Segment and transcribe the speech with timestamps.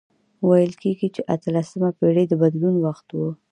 [0.47, 3.19] ویل کیږي چې اتلسمه پېړۍ د بدلون وخت و.